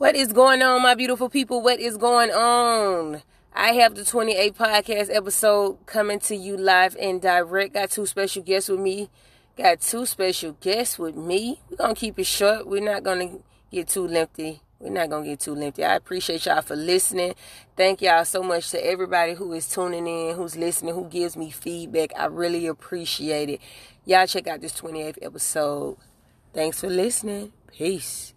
What 0.00 0.16
is 0.16 0.32
going 0.32 0.62
on, 0.62 0.80
my 0.80 0.94
beautiful 0.94 1.28
people? 1.28 1.60
What 1.60 1.78
is 1.78 1.98
going 1.98 2.30
on? 2.30 3.20
I 3.52 3.72
have 3.72 3.94
the 3.94 4.02
28 4.02 4.56
podcast 4.56 5.14
episode 5.14 5.84
coming 5.84 6.18
to 6.20 6.34
you 6.34 6.56
live 6.56 6.96
and 6.98 7.20
direct. 7.20 7.74
Got 7.74 7.90
two 7.90 8.06
special 8.06 8.42
guests 8.42 8.70
with 8.70 8.80
me. 8.80 9.10
Got 9.58 9.82
two 9.82 10.06
special 10.06 10.52
guests 10.52 10.98
with 10.98 11.16
me. 11.16 11.60
We're 11.68 11.76
going 11.76 11.94
to 11.94 12.00
keep 12.00 12.18
it 12.18 12.24
short. 12.24 12.66
We're 12.66 12.80
not 12.80 13.02
going 13.02 13.28
to 13.28 13.44
get 13.70 13.88
too 13.88 14.08
lengthy. 14.08 14.62
We're 14.78 14.88
not 14.88 15.10
going 15.10 15.24
to 15.24 15.28
get 15.32 15.40
too 15.40 15.54
lengthy. 15.54 15.84
I 15.84 15.96
appreciate 15.96 16.46
y'all 16.46 16.62
for 16.62 16.76
listening. 16.76 17.34
Thank 17.76 18.00
y'all 18.00 18.24
so 18.24 18.42
much 18.42 18.70
to 18.70 18.82
everybody 18.82 19.34
who 19.34 19.52
is 19.52 19.68
tuning 19.68 20.06
in, 20.06 20.34
who's 20.34 20.56
listening, 20.56 20.94
who 20.94 21.08
gives 21.10 21.36
me 21.36 21.50
feedback. 21.50 22.12
I 22.18 22.24
really 22.24 22.66
appreciate 22.66 23.50
it. 23.50 23.60
Y'all 24.06 24.26
check 24.26 24.46
out 24.46 24.62
this 24.62 24.80
28th 24.80 25.18
episode. 25.20 25.98
Thanks 26.54 26.80
for 26.80 26.88
listening. 26.88 27.52
Peace. 27.70 28.32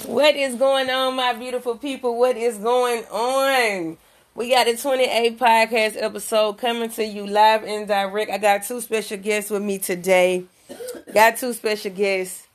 What 0.00 0.34
is 0.34 0.56
going 0.56 0.90
on, 0.90 1.14
my 1.14 1.34
beautiful 1.34 1.76
people? 1.76 2.18
What 2.18 2.36
is 2.36 2.56
going 2.56 3.04
on? 3.04 3.98
We 4.34 4.50
got 4.50 4.66
a 4.66 4.76
28 4.76 5.38
podcast 5.38 6.02
episode 6.02 6.58
coming 6.58 6.88
to 6.90 7.04
you 7.04 7.26
live 7.26 7.62
and 7.62 7.86
direct. 7.86 8.30
I 8.30 8.38
got 8.38 8.64
two 8.64 8.80
special 8.80 9.18
guests 9.18 9.50
with 9.50 9.62
me 9.62 9.78
today. 9.78 10.44
Got 11.12 11.36
two 11.36 11.52
special 11.52 11.92
guests. 11.92 12.48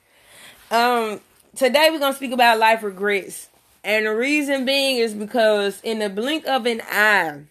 Um, 0.71 1.21
today 1.55 1.89
we're 1.91 1.99
gonna 1.99 2.15
speak 2.15 2.33
about 2.33 2.57
life 2.57 2.81
regrets, 2.81 3.47
and 3.83 4.07
the 4.07 4.15
reason 4.15 4.65
being 4.65 4.97
is 4.97 5.13
because 5.13 5.79
in 5.83 5.99
the 5.99 6.09
blink 6.09 6.45
of 6.47 6.65
an 6.65 6.81
eye, 6.89 7.43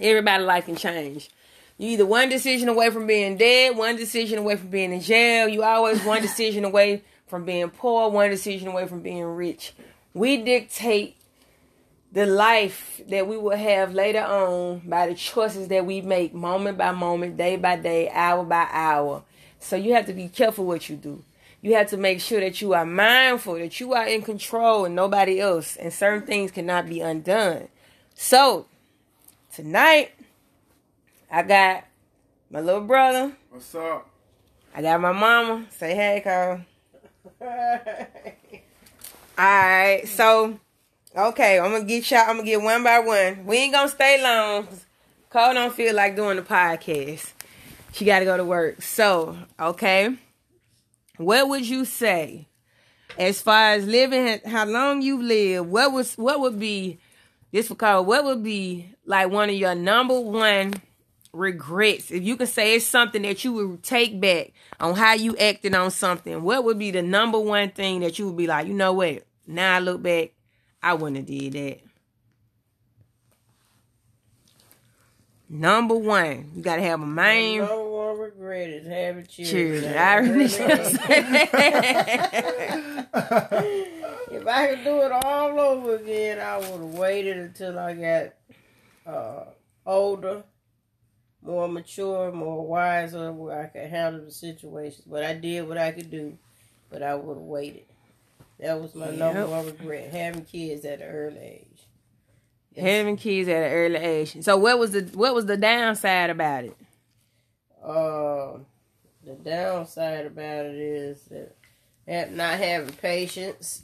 everybody's 0.00 0.46
life 0.46 0.66
can 0.66 0.76
change. 0.76 1.30
You 1.76 1.90
either 1.90 2.06
one 2.06 2.28
decision 2.28 2.68
away 2.68 2.90
from 2.90 3.08
being 3.08 3.36
dead, 3.36 3.76
one 3.76 3.96
decision 3.96 4.38
away 4.38 4.56
from 4.56 4.68
being 4.68 4.92
in 4.92 5.00
jail. 5.00 5.48
You 5.48 5.64
always 5.64 6.02
one 6.04 6.22
decision 6.22 6.64
away 6.64 7.02
from 7.26 7.44
being 7.44 7.70
poor, 7.70 8.10
one 8.10 8.30
decision 8.30 8.68
away 8.68 8.86
from 8.86 9.00
being 9.00 9.24
rich. 9.24 9.74
We 10.12 10.36
dictate 10.38 11.16
the 12.12 12.26
life 12.26 13.00
that 13.08 13.26
we 13.26 13.36
will 13.36 13.56
have 13.56 13.92
later 13.92 14.20
on 14.20 14.82
by 14.86 15.08
the 15.08 15.14
choices 15.14 15.68
that 15.68 15.84
we 15.84 16.00
make 16.00 16.32
moment 16.32 16.78
by 16.78 16.92
moment, 16.92 17.36
day 17.36 17.56
by 17.56 17.76
day, 17.76 18.08
hour 18.10 18.44
by 18.44 18.68
hour. 18.70 19.24
So 19.58 19.74
you 19.74 19.94
have 19.94 20.06
to 20.06 20.12
be 20.12 20.28
careful 20.28 20.64
what 20.64 20.88
you 20.88 20.96
do. 20.96 21.24
You 21.60 21.74
have 21.74 21.88
to 21.88 21.96
make 21.96 22.20
sure 22.20 22.40
that 22.40 22.60
you 22.60 22.74
are 22.74 22.84
mindful, 22.84 23.54
that 23.54 23.80
you 23.80 23.94
are 23.94 24.06
in 24.06 24.22
control 24.22 24.84
and 24.84 24.94
nobody 24.94 25.40
else, 25.40 25.76
and 25.76 25.92
certain 25.92 26.26
things 26.26 26.50
cannot 26.50 26.86
be 26.86 27.00
undone. 27.00 27.68
So, 28.14 28.66
tonight, 29.52 30.12
I 31.30 31.42
got 31.42 31.84
my 32.50 32.60
little 32.60 32.82
brother. 32.82 33.32
What's 33.50 33.74
up? 33.74 34.08
I 34.74 34.82
got 34.82 35.00
my 35.00 35.12
mama. 35.12 35.66
Say 35.70 35.94
hey, 35.94 36.20
Carl. 36.22 36.60
Alright, 39.38 40.08
so 40.08 40.58
okay, 41.16 41.58
I'm 41.58 41.72
gonna 41.72 41.84
get 41.84 42.10
y'all 42.10 42.20
I'm 42.20 42.36
gonna 42.36 42.44
get 42.44 42.60
one 42.60 42.84
by 42.84 42.98
one. 42.98 43.46
We 43.46 43.56
ain't 43.56 43.72
gonna 43.72 43.88
stay 43.88 44.22
long. 44.22 44.68
Cole 45.30 45.54
don't 45.54 45.74
feel 45.74 45.94
like 45.94 46.16
doing 46.16 46.36
the 46.36 46.42
podcast. 46.42 47.32
She 47.92 48.04
gotta 48.04 48.24
go 48.24 48.36
to 48.36 48.44
work. 48.44 48.82
So, 48.82 49.36
okay. 49.58 50.16
What 51.16 51.48
would 51.48 51.66
you 51.66 51.84
say 51.84 52.46
as 53.18 53.40
far 53.40 53.72
as 53.72 53.86
living 53.86 54.40
how 54.44 54.66
long 54.66 55.00
you 55.00 55.22
live, 55.22 55.66
what 55.66 55.92
was 55.92 56.14
what 56.16 56.40
would 56.40 56.58
be 56.58 56.98
this 57.52 57.68
for 57.68 57.74
Cole, 57.74 58.04
what 58.04 58.24
would 58.24 58.42
be 58.42 58.90
like 59.06 59.30
one 59.30 59.48
of 59.48 59.54
your 59.54 59.74
number 59.74 60.20
one 60.20 60.74
regrets, 61.34 62.10
if 62.10 62.22
you 62.22 62.36
could 62.36 62.48
say 62.48 62.76
it's 62.76 62.86
something 62.86 63.22
that 63.22 63.44
you 63.44 63.52
would 63.52 63.82
take 63.82 64.20
back 64.20 64.52
on 64.80 64.94
how 64.94 65.14
you 65.14 65.36
acted 65.36 65.74
on 65.74 65.90
something, 65.90 66.42
what 66.42 66.64
would 66.64 66.78
be 66.78 66.90
the 66.90 67.02
number 67.02 67.38
one 67.38 67.70
thing 67.70 68.00
that 68.00 68.18
you 68.18 68.26
would 68.26 68.36
be 68.36 68.46
like, 68.46 68.66
you 68.66 68.74
know 68.74 68.92
what? 68.92 69.24
Now 69.46 69.76
I 69.76 69.78
look 69.80 70.02
back, 70.02 70.32
I 70.82 70.94
wouldn't 70.94 71.16
have 71.16 71.26
did 71.26 71.52
that. 71.54 71.80
Number 75.48 75.94
one, 75.94 76.50
you 76.54 76.62
gotta 76.62 76.82
have 76.82 77.00
a 77.00 77.06
main. 77.06 77.58
number 77.58 77.88
one 77.88 78.18
regret 78.18 78.70
is 78.70 78.86
having 78.86 79.26
children. 79.26 79.82
Children, 79.82 79.98
I 79.98 80.16
really 80.16 80.44
if 84.34 84.46
I 84.48 84.66
could 84.68 84.84
do 84.84 85.02
it 85.02 85.12
all 85.12 85.60
over 85.60 85.96
again, 85.96 86.40
I 86.40 86.56
would 86.58 86.66
have 86.66 86.98
waited 86.98 87.36
until 87.36 87.78
I 87.78 87.94
got 87.94 88.32
uh, 89.06 89.44
older 89.86 90.42
more 91.44 91.68
mature, 91.68 92.32
more 92.32 92.66
wiser, 92.66 93.30
where 93.32 93.62
I 93.62 93.66
could 93.66 93.90
handle 93.90 94.24
the 94.24 94.30
situations. 94.30 95.04
But 95.06 95.24
I 95.24 95.34
did 95.34 95.68
what 95.68 95.78
I 95.78 95.92
could 95.92 96.10
do, 96.10 96.36
but 96.90 97.02
I 97.02 97.14
would 97.14 97.36
have 97.36 97.42
waited. 97.42 97.84
That 98.58 98.80
was 98.80 98.94
my 98.94 99.10
yep. 99.10 99.18
number 99.18 99.46
one 99.46 99.66
regret: 99.66 100.10
having 100.10 100.44
kids 100.44 100.84
at 100.84 101.00
an 101.00 101.08
early 101.08 101.38
age. 101.38 101.86
Having 102.76 103.18
kids 103.18 103.48
at 103.48 103.62
an 103.62 103.72
early 103.72 103.96
age. 103.96 104.42
So 104.42 104.56
what 104.56 104.78
was 104.78 104.92
the 104.92 105.02
what 105.14 105.34
was 105.34 105.46
the 105.46 105.56
downside 105.56 106.30
about 106.30 106.64
it? 106.64 106.76
Uh, 107.84 108.58
the 109.24 109.34
downside 109.42 110.26
about 110.26 110.66
it 110.66 110.76
is 110.76 111.28
that 112.06 112.32
not 112.32 112.58
having 112.58 112.94
patience 112.94 113.82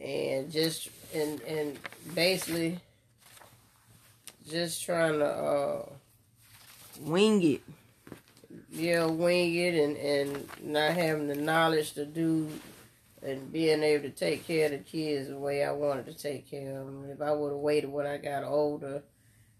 and 0.00 0.50
just 0.50 0.88
and 1.14 1.40
and 1.42 1.78
basically 2.14 2.78
just 4.48 4.84
trying 4.84 5.18
to 5.18 5.26
uh 5.26 5.88
wing 7.00 7.42
it. 7.42 7.62
Yeah, 8.70 9.06
wing 9.06 9.54
it 9.54 9.74
and, 9.74 9.96
and 9.96 10.48
not 10.62 10.92
having 10.92 11.28
the 11.28 11.34
knowledge 11.34 11.92
to 11.94 12.04
do 12.04 12.48
and 13.22 13.52
being 13.52 13.82
able 13.82 14.04
to 14.04 14.10
take 14.10 14.46
care 14.46 14.66
of 14.66 14.72
the 14.72 14.78
kids 14.78 15.28
the 15.28 15.38
way 15.38 15.64
I 15.64 15.72
wanted 15.72 16.06
to 16.06 16.14
take 16.14 16.48
care 16.50 16.80
of 16.80 16.86
them. 16.86 17.10
If 17.10 17.20
I 17.20 17.32
would 17.32 17.50
have 17.50 17.58
waited 17.58 17.90
when 17.90 18.06
I 18.06 18.16
got 18.18 18.44
older, 18.44 19.02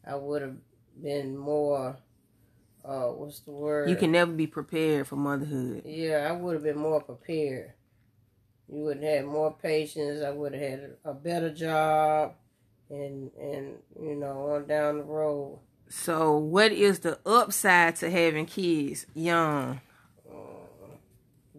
I 0.06 0.14
would 0.14 0.42
have 0.42 0.56
been 1.02 1.36
more. 1.36 1.96
Uh, 2.84 3.08
what's 3.08 3.40
the 3.40 3.50
word? 3.50 3.90
You 3.90 3.96
can 3.96 4.12
never 4.12 4.32
be 4.32 4.46
prepared 4.46 5.06
for 5.06 5.16
motherhood. 5.16 5.82
Yeah, 5.84 6.26
I 6.28 6.32
would 6.32 6.54
have 6.54 6.62
been 6.62 6.78
more 6.78 7.00
prepared. 7.00 7.72
You 8.72 8.84
would 8.84 9.02
have 9.02 9.16
had 9.18 9.26
more 9.26 9.54
patience. 9.60 10.22
I 10.22 10.30
would 10.30 10.52
have 10.54 10.62
had 10.62 10.96
a 11.04 11.14
better 11.14 11.50
job, 11.52 12.34
and 12.90 13.30
and 13.38 13.74
you 14.00 14.14
know 14.14 14.50
on 14.52 14.66
down 14.66 14.98
the 14.98 15.04
road. 15.04 15.58
So, 15.90 16.36
what 16.36 16.72
is 16.72 17.00
the 17.00 17.18
upside 17.24 17.96
to 17.96 18.10
having 18.10 18.46
kids 18.46 19.06
young? 19.14 19.80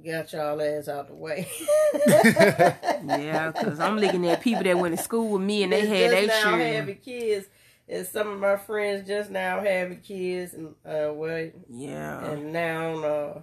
Got 0.06 0.32
y'all 0.32 0.62
ass 0.62 0.88
out 0.88 1.08
the 1.08 1.14
way. 1.14 1.48
yeah, 2.08 3.52
because 3.52 3.80
I'm 3.80 3.98
looking 3.98 4.26
at 4.28 4.42
people 4.42 4.64
that 4.64 4.78
went 4.78 4.96
to 4.96 5.04
school 5.04 5.30
with 5.30 5.42
me 5.42 5.64
and 5.64 5.74
they 5.74 5.86
had 5.86 6.12
their 6.12 6.28
now 6.28 6.42
children. 6.42 6.74
having 6.74 6.98
kids, 6.98 7.48
and 7.88 8.08
some 8.08 8.30
of 8.30 8.40
my 8.40 8.56
friends 8.56 9.06
just 9.06 9.30
now 9.30 9.60
having 9.60 10.00
kids, 10.00 10.54
and 10.54 10.68
uh, 10.86 11.12
well, 11.14 11.50
yeah, 11.70 12.24
and 12.26 12.54
now 12.54 12.94
uh, 13.04 13.42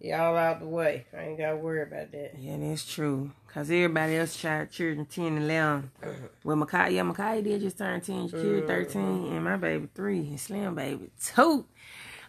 y'all 0.00 0.36
out 0.36 0.60
the 0.60 0.66
way. 0.66 1.06
I 1.16 1.24
ain't 1.24 1.38
got 1.38 1.50
to 1.50 1.56
worry 1.56 1.82
about 1.82 2.12
that. 2.12 2.38
Yeah, 2.38 2.56
that's 2.58 2.86
true. 2.86 3.32
Cause 3.52 3.70
everybody 3.70 4.16
else 4.16 4.38
tried 4.38 4.70
children 4.70 5.06
ten 5.06 5.36
and 5.36 5.44
eleven. 5.44 5.90
Well, 6.44 6.56
Makai, 6.56 6.92
yeah, 6.92 7.02
Makai 7.02 7.42
did 7.42 7.60
just 7.60 7.78
turn 7.78 8.00
ten. 8.00 8.28
Kid 8.28 8.64
uh. 8.64 8.66
thirteen, 8.66 9.32
and 9.32 9.44
my 9.44 9.56
baby 9.56 9.88
three, 9.94 10.18
and 10.18 10.38
Slim 10.38 10.74
baby 10.74 11.10
two. 11.22 11.64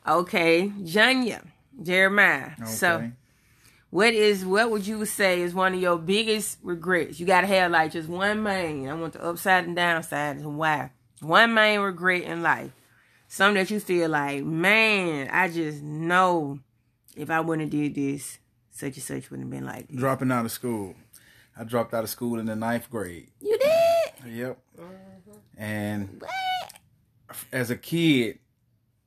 Okay, 0.08 0.70
Janya, 0.80 1.46
Jeremiah. 1.82 2.52
Okay. 2.60 2.66
So, 2.66 3.12
what 3.90 4.14
is 4.14 4.46
what 4.46 4.72
would 4.72 4.88
you 4.88 5.06
say 5.06 5.42
is 5.42 5.54
one 5.54 5.74
of 5.74 5.82
your 5.82 5.98
biggest 5.98 6.58
regrets? 6.64 7.20
You 7.20 7.26
gotta 7.26 7.48
have 7.48 7.72
like 7.72 7.92
just 7.92 8.08
one 8.08 8.42
main. 8.42 8.88
I 8.88 8.94
want 8.94 9.14
the 9.14 9.24
upside 9.24 9.66
and 9.66 9.76
downside 9.76 10.38
and 10.38 10.58
why. 10.58 10.92
One 11.22 11.54
main 11.54 11.82
regret 11.82 12.24
in 12.24 12.42
life. 12.42 12.72
Something 13.28 13.56
that 13.56 13.70
you 13.70 13.80
feel 13.80 14.10
like, 14.10 14.44
man, 14.44 15.30
I 15.32 15.50
just 15.50 15.84
know 15.84 16.60
if 17.16 17.30
I 17.30 17.42
wouldn't 17.42 17.72
have 17.72 17.82
did 17.82 17.94
this, 17.94 18.40
such 18.72 18.96
and 18.96 19.04
such 19.04 19.30
wouldn't 19.30 19.52
have 19.52 19.60
been 19.60 19.66
like 19.66 19.88
this. 19.88 19.98
Dropping 19.98 20.32
out 20.32 20.46
of 20.46 20.52
school. 20.52 20.96
I 21.58 21.64
dropped 21.64 21.94
out 21.94 22.04
of 22.04 22.10
school 22.10 22.40
in 22.40 22.46
the 22.46 22.56
ninth 22.56 22.90
grade. 22.90 23.30
You 23.42 23.58
did? 23.58 24.34
Yep. 24.34 24.58
Mm-hmm. 24.80 25.62
And 25.62 26.22
what? 26.22 26.30
as 27.52 27.70
a 27.70 27.76
kid, 27.76 28.40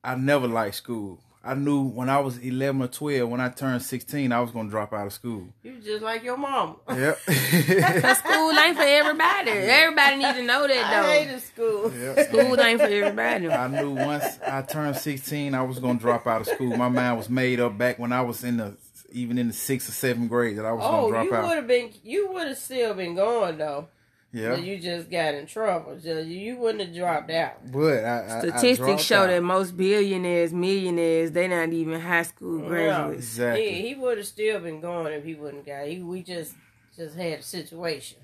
I 0.04 0.14
never 0.14 0.46
liked 0.46 0.76
school. 0.76 1.20
I 1.44 1.54
knew 1.54 1.82
when 1.82 2.08
I 2.08 2.20
was 2.20 2.38
11 2.38 2.82
or 2.82 2.86
12, 2.86 3.28
when 3.28 3.40
I 3.40 3.48
turned 3.48 3.82
16, 3.82 4.30
I 4.30 4.40
was 4.40 4.52
going 4.52 4.66
to 4.66 4.70
drop 4.70 4.92
out 4.92 5.08
of 5.08 5.12
school. 5.12 5.48
You 5.64 5.74
just 5.84 6.00
like 6.00 6.22
your 6.22 6.36
mom. 6.36 6.76
Yep. 6.88 7.18
school 7.18 8.52
ain't 8.52 8.76
for 8.76 8.84
everybody. 8.84 9.50
Everybody 9.50 10.16
need 10.18 10.34
to 10.36 10.42
know 10.44 10.68
that, 10.68 10.90
though. 10.90 11.08
I 11.08 11.18
hated 11.18 11.42
school. 11.42 11.92
Yep. 11.92 12.28
School 12.28 12.60
ain't 12.60 12.80
for 12.80 12.86
everybody. 12.86 13.48
I 13.48 13.66
knew 13.66 13.90
once 13.90 14.38
I 14.46 14.62
turned 14.62 14.96
16, 14.96 15.52
I 15.52 15.62
was 15.62 15.80
going 15.80 15.98
to 15.98 16.02
drop 16.02 16.28
out 16.28 16.42
of 16.42 16.46
school. 16.46 16.76
My 16.76 16.88
mind 16.88 17.16
was 17.16 17.28
made 17.28 17.58
up 17.58 17.76
back 17.76 17.98
when 17.98 18.12
I 18.12 18.20
was 18.20 18.44
in 18.44 18.58
the, 18.58 18.76
even 19.12 19.38
in 19.38 19.48
the 19.48 19.54
sixth 19.54 19.88
or 19.88 19.92
seventh 19.92 20.28
grade 20.28 20.58
that 20.58 20.64
I 20.64 20.72
was 20.72 20.84
oh, 20.84 20.90
going 20.90 21.04
to 21.04 21.10
drop 21.10 21.26
you 21.26 21.34
out. 21.34 21.48
would 21.48 21.56
have 21.56 21.66
been, 21.66 21.90
you 22.02 22.32
would 22.32 22.48
have 22.48 22.58
still 22.58 22.94
been 22.94 23.14
going, 23.14 23.58
though. 23.58 23.88
Yeah. 24.34 24.56
you 24.56 24.78
just 24.78 25.10
got 25.10 25.34
in 25.34 25.46
trouble. 25.46 25.98
So 26.02 26.18
you 26.20 26.56
wouldn't 26.56 26.80
have 26.82 26.94
dropped 26.94 27.30
out. 27.30 27.70
But 27.70 28.02
I, 28.02 28.38
statistics 28.40 28.88
I 28.88 28.96
show 28.96 29.22
out. 29.24 29.26
that 29.26 29.42
most 29.42 29.76
billionaires, 29.76 30.54
millionaires, 30.54 31.32
they're 31.32 31.48
not 31.48 31.72
even 31.74 32.00
high 32.00 32.22
school 32.22 32.66
graduates. 32.66 33.24
Exactly. 33.24 33.72
He, 33.72 33.88
he 33.88 33.94
would 33.94 34.16
have 34.16 34.26
still 34.26 34.60
been 34.60 34.80
going 34.80 35.12
if 35.12 35.24
he 35.24 35.34
wouldn't 35.34 35.66
got. 35.66 35.86
He 35.86 36.02
we 36.02 36.22
just 36.22 36.54
just 36.96 37.14
had 37.14 37.40
a 37.40 37.42
situation. 37.42 38.18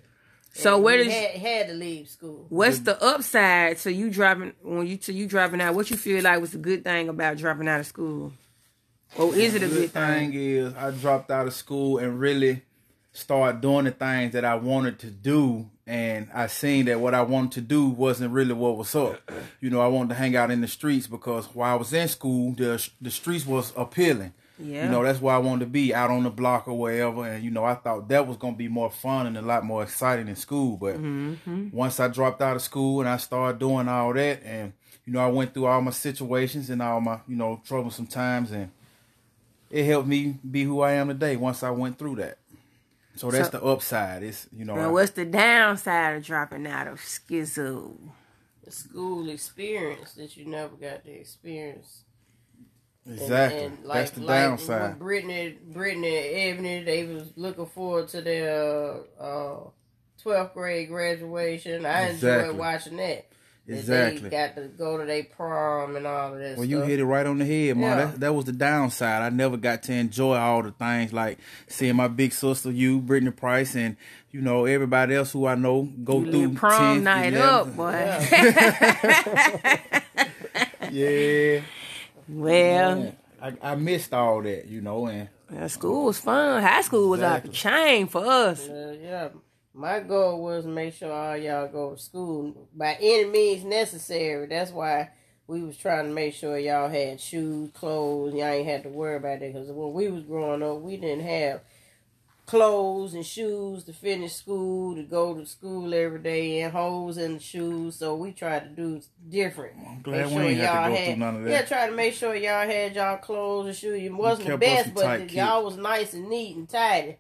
So 0.55 0.77
And 0.77 0.85
where 0.85 0.99
we 0.99 1.05
does 1.05 1.13
had, 1.13 1.31
had 1.33 1.67
to 1.69 1.75
leave 1.75 2.09
school? 2.09 2.47
what's 2.49 2.79
the 2.81 3.01
upside 3.05 3.77
to 3.79 3.93
you 3.93 4.11
dropping 4.11 4.55
when 4.63 4.87
you 4.87 4.97
to 4.97 5.13
you 5.13 5.27
dropping 5.27 5.61
out? 5.61 5.75
What 5.75 5.91
you 5.91 5.99
feel 5.99 6.23
like 6.25 6.41
was 6.41 6.55
a 6.55 6.59
good 6.59 6.85
thing 6.85 7.11
about 7.11 7.37
dropping 7.37 7.69
out 7.69 7.81
of 7.81 7.87
school? 7.87 8.33
Or 9.17 9.35
is 9.35 9.55
it 9.55 9.63
a 9.63 9.69
good 9.69 9.91
thing? 9.91 10.33
thing 10.33 10.35
is 10.35 10.75
I 10.75 10.91
dropped 10.91 11.31
out 11.31 11.47
of 11.47 11.55
school 11.55 11.99
and 11.99 12.21
really 12.21 12.63
started 13.13 13.61
doing 13.61 13.85
the 13.87 13.91
things 13.91 14.33
that 14.33 14.45
I 14.45 14.55
wanted 14.55 14.99
to 15.01 15.11
do 15.11 15.71
and 15.87 16.29
I 16.35 16.47
seen 16.49 16.85
that 16.85 17.01
what 17.01 17.15
I 17.15 17.23
wanted 17.23 17.53
to 17.53 17.61
do 17.63 17.89
wasn't 17.89 18.33
really 18.33 18.53
what 18.53 18.77
was 18.77 18.95
up. 18.95 19.21
You 19.61 19.71
know, 19.71 19.81
I 19.81 19.89
wanted 19.89 20.11
to 20.11 20.15
hang 20.15 20.37
out 20.37 20.51
in 20.53 20.61
the 20.61 20.69
streets 20.69 21.07
because 21.09 21.47
while 21.47 21.73
I 21.75 21.77
was 21.79 21.93
in 21.93 22.07
school, 22.07 22.53
the 22.53 22.87
the 23.01 23.11
streets 23.11 23.45
was 23.47 23.73
appealing. 23.77 24.35
Yeah. 24.61 24.85
You 24.85 24.91
know, 24.91 25.03
that's 25.03 25.21
where 25.21 25.35
I 25.35 25.39
wanted 25.39 25.61
to 25.65 25.71
be, 25.71 25.93
out 25.95 26.11
on 26.11 26.23
the 26.25 26.31
block 26.31 26.69
or 26.69 26.77
wherever. 26.79 27.25
And, 27.27 27.43
you 27.45 27.51
know, 27.51 27.65
I 27.65 27.75
thought 27.75 28.09
that 28.09 28.27
was 28.27 28.37
going 28.37 28.55
to 28.55 28.59
be 28.59 28.69
more 28.69 28.91
fun 28.91 29.27
and 29.29 29.37
a 29.37 29.43
lot 29.43 29.65
more 29.65 29.83
exciting 29.85 30.29
in 30.29 30.37
school. 30.37 30.77
But 30.77 30.97
Mm-hmm. 30.97 31.71
once 31.73 31.99
I 32.01 32.09
dropped 32.09 32.41
out 32.43 32.57
of 32.57 32.63
school 32.63 33.01
and 33.01 33.09
I 33.09 33.17
started 33.19 33.59
doing 33.59 33.89
all 33.89 34.13
that, 34.15 34.43
and, 34.45 34.73
you 35.05 35.13
know, 35.13 35.21
I 35.21 35.29
went 35.29 35.55
through 35.55 35.67
all 35.67 35.81
my 35.81 35.91
situations 35.93 36.71
and 36.71 36.83
all 36.83 37.01
my, 37.01 37.19
you 37.29 37.37
know, 37.37 37.61
troublesome 37.65 38.07
times, 38.09 38.51
and 38.53 38.71
it 39.71 39.85
helped 39.85 40.09
me 40.09 40.39
be 40.51 40.65
who 40.65 40.81
I 40.81 40.93
am 40.93 41.09
today 41.09 41.37
once 41.37 41.63
I 41.63 41.71
went 41.71 41.99
through 41.99 42.17
that. 42.17 42.39
So 43.17 43.31
that's 43.31 43.51
So- 43.51 43.59
the 43.59 43.65
upside. 43.65 44.23
It's, 44.23 44.47
you 44.53 44.65
know, 44.65 44.77
Now, 44.77 44.89
I- 44.89 44.93
what's 44.93 45.11
the 45.13 45.25
downside 45.25 46.17
of 46.17 46.25
dropping 46.25 46.67
out 46.67 46.87
of 46.87 47.01
schizo? 47.01 47.97
The 48.65 48.71
school 48.71 49.29
experience 49.31 50.13
that 50.15 50.37
you 50.37 50.45
never 50.47 50.77
got 50.77 51.05
to 51.05 51.11
experience. 51.11 52.03
And- 53.05 53.19
exactly. 53.21 53.65
And, 53.65 53.79
that's 53.85 54.11
the 54.13 54.21
like 54.21 54.29
downside. 54.43 54.99
Brittany, 54.99 55.59
Brittany 55.67 56.17
and 56.19 56.59
Ebony, 56.59 56.85
they 56.85 57.05
was 57.07 57.33
looking 57.37 57.67
forward 57.67 58.09
to 58.09 58.21
their 58.21 59.01
uh, 59.19 59.57
12th 60.23 60.53
grade 60.55 60.89
graduation. 60.89 61.87
I 61.87 62.11
Exactly. 62.11 62.45
enjoyed 62.51 62.59
watching 62.59 62.97
that. 62.99 63.27
That 63.69 63.79
Exactly. 63.79 64.23
They 64.23 64.31
got 64.31 64.57
to 64.57 64.63
go 64.69 64.97
to 64.99 65.05
their 65.05 65.23
prom 65.25 65.95
and 65.97 66.07
all 66.07 66.33
of 66.33 66.39
that 66.41 66.57
Well, 66.57 66.67
stuff. 66.67 66.71
you 66.71 66.81
hit 66.83 66.99
it 67.01 67.05
right 67.05 67.27
on 67.27 67.39
the 67.39 67.45
head, 67.45 67.77
man. 67.77 67.99
Yeah. 67.99 68.05
That, 68.07 68.21
that 68.21 68.35
was 68.35 68.47
the 68.47 68.53
downside. 68.53 69.21
I 69.23 69.29
never 69.29 69.57
got 69.59 69.83
to 69.85 69.93
enjoy 69.93 70.37
all 70.37 70.63
the 70.63 70.71
things 70.73 71.13
like 71.13 71.39
seeing 71.69 71.97
my 71.97 72.09
big 72.09 72.33
sister, 72.33 72.71
you, 72.71 72.99
Brittany 73.01 73.31
Price, 73.33 73.75
and 73.77 73.97
you 74.31 74.41
know 74.41 74.65
everybody 74.65 75.15
else 75.15 75.33
who 75.33 75.47
I 75.47 75.55
know 75.55 75.83
go 76.03 76.21
You 76.21 76.31
through 76.33 76.55
prom 76.55 77.01
10th, 77.01 77.03
night 77.03 77.35
11th. 77.35 77.41
up, 77.41 77.77
boy. 77.77 77.93
Yeah, 80.91 81.61
well, 82.29 82.97
man. 82.97 83.17
I, 83.41 83.53
I 83.63 83.75
missed 83.75 84.13
all 84.15 84.43
that, 84.43 84.67
you 84.67 84.81
know, 84.81 85.07
and 85.07 85.29
uh, 85.57 85.69
school 85.69 86.07
was 86.07 86.19
fun. 86.19 86.63
High 86.63 86.81
school 86.83 87.09
was 87.11 87.21
out 87.23 87.43
the 87.43 87.49
chain 87.51 88.07
for 88.07 88.25
us. 88.27 88.67
Uh, 88.69 88.97
yeah. 89.01 89.29
My 89.79 90.01
goal 90.01 90.43
was 90.43 90.65
to 90.65 90.71
make 90.71 90.93
sure 90.93 91.13
all 91.13 91.37
y'all 91.37 91.69
go 91.69 91.95
to 91.95 92.03
school 92.03 92.69
by 92.75 92.99
any 93.01 93.27
means 93.27 93.63
necessary. 93.63 94.49
That's 94.49 94.73
why 94.73 95.11
we 95.47 95.63
was 95.63 95.77
trying 95.77 96.07
to 96.07 96.13
make 96.13 96.35
sure 96.35 96.59
y'all 96.59 96.89
had 96.89 97.21
shoes, 97.21 97.71
clothes. 97.75 98.35
Y'all 98.35 98.47
ain't 98.47 98.67
had 98.67 98.83
to 98.83 98.89
worry 98.89 99.19
about 99.19 99.41
it 99.41 99.53
because 99.53 99.71
when 99.71 99.93
we 99.93 100.09
was 100.09 100.25
growing 100.25 100.65
up, 100.65 100.81
we 100.81 100.97
didn't 100.97 101.25
have 101.25 101.61
clothes 102.45 103.15
and 103.15 103.25
shoes 103.25 103.85
to 103.85 103.93
finish 103.93 104.33
school, 104.33 104.97
to 104.97 105.05
go 105.05 105.35
to 105.35 105.47
school 105.47 105.95
every 105.95 106.19
day, 106.19 106.63
and 106.63 106.73
holes 106.73 107.17
in 107.17 107.35
the 107.35 107.41
shoes. 107.41 107.95
So 107.95 108.17
we 108.17 108.33
tried 108.33 108.65
to 108.65 108.71
do 108.71 109.01
different. 109.29 109.77
I'm 109.89 110.03
glad 110.03 110.27
we 110.27 110.43
ain't 110.43 110.61
have 110.61 110.87
to 110.87 110.91
go 110.91 111.05
through 111.05 111.17
none 111.17 111.37
of 111.37 111.45
that. 111.45 111.51
Yeah, 111.51 111.63
try 111.63 111.87
to 111.89 111.95
make 111.95 112.15
sure 112.15 112.35
y'all 112.35 112.67
had 112.67 112.97
y'all 112.97 113.19
clothes 113.19 113.69
and 113.69 113.77
shoes. 113.77 114.03
It 114.03 114.13
wasn't 114.13 114.49
the 114.49 114.59
best, 114.59 114.93
but 114.93 115.31
y'all 115.31 115.65
was 115.65 115.77
nice 115.77 116.15
and 116.15 116.29
neat 116.29 116.57
and 116.57 116.69
tidy 116.69 117.19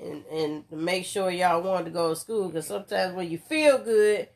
and 0.00 0.24
and 0.26 0.64
make 0.72 1.04
sure 1.04 1.30
y'all 1.30 1.62
wanted 1.62 1.84
to 1.86 1.90
go 1.90 2.10
to 2.10 2.16
school 2.16 2.48
because 2.48 2.66
sometimes 2.66 3.14
when 3.14 3.30
you 3.30 3.38
feel 3.38 3.78
good 3.78 4.28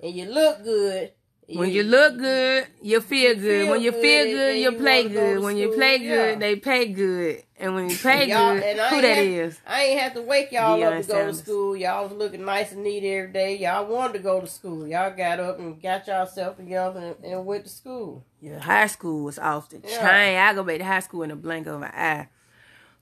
and 0.00 0.14
you 0.14 0.26
look 0.26 0.62
good 0.62 1.12
When 1.48 1.70
you 1.70 1.84
look 1.84 2.18
good, 2.18 2.66
you 2.82 3.00
feel 3.00 3.34
good. 3.34 3.62
feel 3.62 3.70
when 3.70 3.80
you 3.80 3.92
good 3.92 4.02
feel 4.02 4.24
good, 4.24 4.56
you 4.56 4.70
you 4.72 4.78
play 4.78 5.02
go 5.04 5.08
good. 5.10 5.42
When 5.44 5.56
you 5.56 5.68
play 5.72 5.96
yeah. 5.98 6.14
good, 6.14 6.40
they 6.40 6.56
pay 6.56 6.88
good. 6.88 7.42
And 7.58 7.74
when 7.76 7.88
you 7.88 7.96
pay 7.96 8.26
good, 8.26 8.62
who 8.64 9.00
that 9.00 9.16
have, 9.16 9.24
is? 9.24 9.60
I 9.66 9.82
ain't 9.84 10.00
have 10.00 10.14
to 10.14 10.22
wake 10.22 10.50
y'all 10.52 10.76
Deion 10.76 10.98
up 10.98 11.02
to 11.06 11.12
go 11.12 11.26
to 11.26 11.34
school. 11.34 11.76
Y'all 11.76 12.02
was 12.08 12.12
looking 12.18 12.44
nice 12.44 12.72
and 12.72 12.82
neat 12.82 13.04
every 13.04 13.32
day. 13.32 13.56
Y'all 13.58 13.86
wanted 13.86 14.14
to 14.14 14.18
go 14.18 14.40
to 14.40 14.46
school. 14.48 14.86
Y'all 14.88 15.16
got 15.16 15.38
up 15.38 15.58
and 15.60 15.80
got 15.80 16.06
yourself 16.08 16.56
together 16.56 16.98
and, 17.22 17.24
and 17.32 17.46
went 17.46 17.64
to 17.64 17.70
school. 17.70 18.24
Yeah, 18.40 18.58
high 18.58 18.88
school 18.88 19.22
was 19.24 19.38
off 19.38 19.68
the 19.70 19.78
Yeah. 19.82 20.00
chain. 20.00 20.36
I 20.38 20.52
go 20.52 20.64
back 20.64 20.78
to 20.78 20.84
high 20.84 21.00
school 21.00 21.22
in 21.22 21.30
a 21.30 21.36
blink 21.36 21.66
of 21.68 21.80
an 21.80 21.92
eye. 21.94 22.28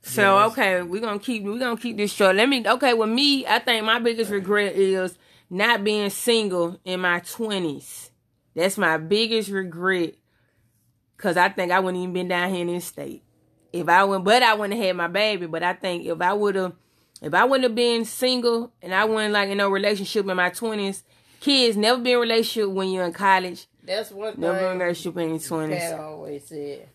So 0.06 0.20
that's- 0.22 0.52
okay, 0.52 0.82
we're 0.82 1.00
gonna 1.00 1.18
keep 1.18 1.42
we're 1.44 1.58
gonna 1.58 1.80
keep 1.80 1.96
this 1.96 2.12
short. 2.12 2.36
Let 2.36 2.48
me 2.48 2.66
okay, 2.66 2.92
with 2.94 3.08
me, 3.08 3.46
I 3.46 3.58
think 3.58 3.84
my 3.84 3.98
biggest 3.98 4.30
regret 4.30 4.74
is 4.76 5.16
not 5.48 5.82
being 5.82 6.10
single 6.10 6.78
in 6.84 7.00
my 7.00 7.20
twenties. 7.20 8.10
That's 8.54 8.76
my 8.78 8.98
biggest 8.98 9.50
regret. 9.50 10.14
Cause 11.16 11.36
I 11.36 11.48
think 11.48 11.72
I 11.72 11.80
wouldn't 11.80 12.02
even 12.02 12.12
been 12.12 12.28
down 12.28 12.50
here 12.52 12.60
in 12.60 12.66
this 12.66 12.84
state. 12.84 13.22
If 13.72 13.88
I 13.88 14.04
went 14.04 14.24
but 14.24 14.42
I 14.42 14.54
wouldn't 14.54 14.76
have 14.78 14.86
had 14.86 14.96
my 14.96 15.08
baby. 15.08 15.46
But 15.46 15.62
I 15.62 15.72
think 15.72 16.04
if 16.04 16.20
I 16.20 16.32
would 16.34 16.54
have 16.54 16.72
if 17.22 17.32
I 17.32 17.44
wouldn't 17.44 17.64
have 17.64 17.74
been 17.74 18.04
single 18.04 18.72
and 18.82 18.94
I 18.94 19.04
wasn't 19.06 19.32
like 19.32 19.48
in 19.48 19.56
no 19.58 19.70
relationship 19.70 20.28
in 20.28 20.36
my 20.36 20.50
twenties, 20.50 21.02
kids 21.40 21.76
never 21.78 22.00
be 22.00 22.10
in 22.10 22.16
a 22.18 22.20
relationship 22.20 22.70
when 22.70 22.90
you're 22.90 23.04
in 23.06 23.12
college. 23.14 23.66
That's 23.82 24.10
one 24.10 24.34
Never 24.36 24.58
been 24.58 24.64
in 24.64 24.70
a 24.80 24.84
relationship 24.84 25.16
in 25.16 25.30
your 25.30 25.38
twenties. 25.38 25.78
Pat 25.78 26.00
always 26.00 26.46
said. 26.46 26.88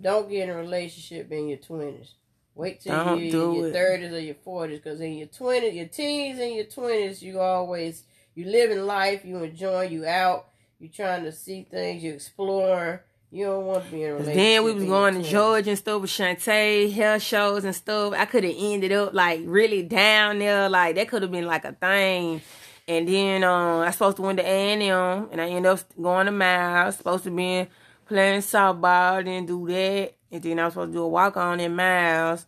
Don't 0.00 0.28
get 0.28 0.44
in 0.48 0.50
a 0.50 0.56
relationship 0.56 1.30
in 1.30 1.48
your 1.48 1.58
twenties. 1.58 2.14
Wait 2.54 2.80
till 2.80 2.94
Don't 2.94 3.20
you 3.20 3.30
do 3.30 3.52
in 3.52 3.60
your 3.62 3.72
thirties 3.72 4.12
or 4.12 4.20
your 4.20 4.34
forties, 4.34 4.78
because 4.78 5.00
in 5.00 5.14
your 5.14 5.28
twenties, 5.28 5.74
your 5.74 5.86
teens 5.86 6.38
and 6.38 6.54
your 6.54 6.64
twenties, 6.64 7.22
you 7.22 7.40
always 7.40 8.04
you 8.34 8.46
living 8.46 8.84
life, 8.86 9.24
you 9.24 9.42
enjoying, 9.42 9.92
you 9.92 10.06
out, 10.06 10.46
you 10.78 10.88
trying 10.88 11.24
to 11.24 11.32
see 11.32 11.66
things, 11.70 12.02
you 12.02 12.12
explore. 12.12 13.04
You 13.30 13.46
don't 13.46 13.64
want 13.64 13.86
to 13.86 13.90
be 13.90 14.02
in 14.02 14.10
a 14.10 14.12
relationship. 14.12 14.36
Then 14.36 14.64
we 14.64 14.72
was 14.74 14.84
going 14.84 15.14
to 15.14 15.20
your 15.20 15.28
20s. 15.28 15.30
Georgia 15.30 15.70
and 15.70 15.78
stuff 15.78 16.02
with 16.02 16.10
Shantae, 16.10 16.92
hair 16.92 17.18
shows 17.18 17.64
and 17.64 17.74
stuff. 17.74 18.12
I 18.14 18.26
could 18.26 18.44
have 18.44 18.54
ended 18.54 18.92
up 18.92 19.14
like 19.14 19.40
really 19.44 19.82
down 19.82 20.38
there. 20.38 20.68
Like 20.68 20.96
that 20.96 21.08
could 21.08 21.22
have 21.22 21.30
been 21.30 21.46
like 21.46 21.64
a 21.64 21.72
thing. 21.72 22.42
And 22.86 23.08
then 23.08 23.42
um, 23.42 23.80
I 23.80 23.90
supposed 23.90 24.16
to 24.16 24.22
went 24.22 24.38
to 24.38 24.44
A 24.44 24.72
and 24.72 24.82
M, 24.82 25.28
and 25.32 25.40
I 25.40 25.48
ended 25.48 25.72
up 25.72 25.80
going 26.00 26.26
to 26.26 26.32
Miles. 26.32 26.96
Supposed 26.96 27.24
to 27.24 27.30
be 27.30 27.68
playing 28.06 28.42
softball, 28.42 29.24
then 29.24 29.46
do 29.46 29.66
that, 29.68 30.12
and 30.32 30.42
then 30.42 30.58
I 30.58 30.64
was 30.64 30.74
supposed 30.74 30.92
to 30.92 30.98
do 30.98 31.02
a 31.02 31.08
walk 31.08 31.36
on 31.36 31.60
in 31.60 31.76
Miles. 31.76 32.46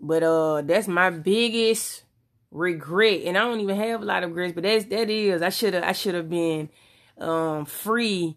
But 0.00 0.22
uh, 0.22 0.62
that's 0.62 0.86
my 0.86 1.10
biggest 1.10 2.04
regret, 2.50 3.22
and 3.24 3.36
I 3.36 3.40
don't 3.40 3.60
even 3.60 3.76
have 3.76 4.02
a 4.02 4.04
lot 4.04 4.22
of 4.22 4.30
regrets. 4.30 4.54
But 4.54 4.64
that's 4.64 4.84
that 4.86 5.10
is 5.10 5.42
I 5.42 5.48
should 5.48 5.74
have 5.74 5.84
I 5.84 5.92
should 5.92 6.14
have 6.14 6.28
been 6.28 6.68
um 7.18 7.64
free 7.64 8.36